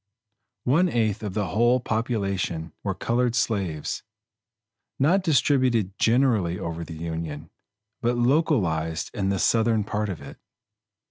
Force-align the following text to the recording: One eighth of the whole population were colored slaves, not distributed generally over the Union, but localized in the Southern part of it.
One 0.63 0.89
eighth 0.89 1.21
of 1.21 1.35
the 1.35 1.49
whole 1.49 1.79
population 1.79 2.73
were 2.81 2.95
colored 2.95 3.35
slaves, 3.35 4.01
not 4.97 5.21
distributed 5.21 5.93
generally 5.99 6.57
over 6.57 6.83
the 6.83 6.95
Union, 6.97 7.51
but 8.01 8.17
localized 8.17 9.11
in 9.13 9.29
the 9.29 9.37
Southern 9.37 9.83
part 9.83 10.09
of 10.09 10.19
it. 10.19 10.39